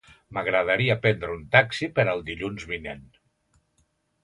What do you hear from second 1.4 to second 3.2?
taxi per al dilluns vinent.